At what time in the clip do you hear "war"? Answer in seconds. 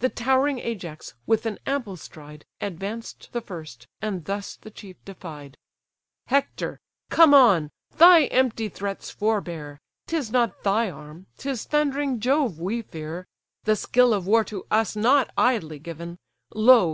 14.26-14.44